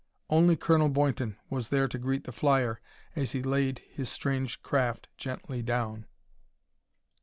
Only 0.31 0.55
Colonel 0.55 0.89
Boynton 0.89 1.37
was 1.51 1.67
there 1.67 1.87
to 1.87 1.99
greet 1.99 2.23
the 2.23 2.31
flyer 2.31 2.81
as 3.15 3.33
he 3.33 3.43
laid 3.43 3.83
his 3.93 4.09
strange 4.09 4.63
craft 4.63 5.09
gently 5.15 5.61
down. 5.61 6.07